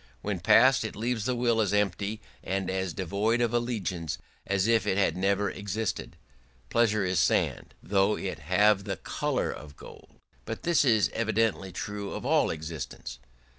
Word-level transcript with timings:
When 0.23 0.39
past, 0.39 0.83
it 0.83 0.95
leaves 0.95 1.25
the 1.25 1.35
will 1.35 1.61
as 1.61 1.73
empty 1.73 2.21
and 2.43 2.71
as 2.71 2.91
devoid 2.91 3.39
of 3.39 3.53
allegiance 3.53 4.17
as 4.47 4.65
if 4.65 4.87
it 4.87 4.97
had 4.97 5.15
never 5.15 5.51
existed; 5.51 6.15
pleasure 6.71 7.05
is 7.05 7.19
sand, 7.19 7.75
though 7.83 8.17
it 8.17 8.39
have 8.39 8.85
the 8.85 8.97
colour 8.97 9.51
of 9.51 9.77
gold. 9.77 10.15
But 10.43 10.63
this 10.63 10.83
is 10.83 11.11
evidently 11.13 11.71
true 11.71 12.13
of 12.13 12.25
all 12.25 12.49
existence. 12.49 13.19